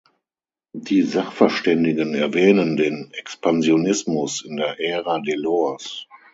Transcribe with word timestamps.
Die 0.73 1.03
Sachverständigen 1.03 2.15
erwähnen 2.15 2.75
den 2.75 3.11
Expansionismus 3.11 4.41
in 4.43 4.57
der 4.57 4.79
Ära 4.79 5.19
Delors. 5.19 6.07